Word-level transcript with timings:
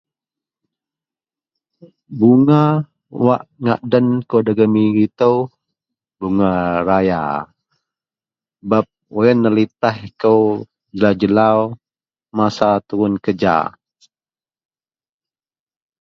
Bunga 2.17 2.61
wak 3.25 3.41
ngak 3.63 3.81
den 3.91 4.07
kou 4.29 4.41
dagen 4.47 4.71
migu 4.75 5.01
itou 5.07 5.35
bunga 6.19 6.51
raya 6.87 7.21
sebab 8.57 8.85
wak 9.13 9.25
yen 9.27 9.39
nelitaih 9.43 10.01
kou 10.21 10.41
jelau-jelau 10.97 11.59
masa 12.37 12.67
turun 12.87 13.13
kereja. 13.23 13.55